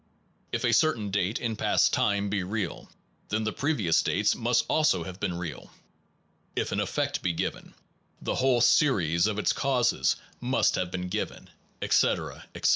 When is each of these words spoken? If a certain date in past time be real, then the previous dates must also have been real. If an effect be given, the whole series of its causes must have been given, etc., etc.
If 0.51 0.63
a 0.63 0.73
certain 0.73 1.11
date 1.11 1.39
in 1.39 1.55
past 1.55 1.93
time 1.93 2.27
be 2.31 2.41
real, 2.43 2.89
then 3.29 3.43
the 3.43 3.53
previous 3.53 4.01
dates 4.01 4.33
must 4.33 4.65
also 4.67 5.03
have 5.03 5.19
been 5.19 5.35
real. 5.37 5.69
If 6.55 6.71
an 6.71 6.79
effect 6.79 7.21
be 7.21 7.33
given, 7.33 7.75
the 8.19 8.33
whole 8.33 8.61
series 8.61 9.27
of 9.27 9.37
its 9.37 9.53
causes 9.53 10.15
must 10.39 10.73
have 10.73 10.89
been 10.89 11.07
given, 11.09 11.51
etc., 11.83 12.47
etc. 12.55 12.69